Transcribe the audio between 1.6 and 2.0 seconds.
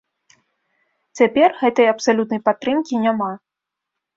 гэтай